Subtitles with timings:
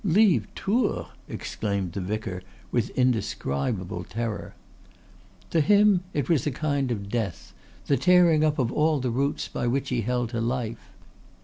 [0.03, 4.55] "Leave Tours!" exclaimed the vicar, with indescribable terror.
[5.51, 7.53] To him it was a kind of death;
[7.85, 10.89] the tearing up of all the roots by which he held to life.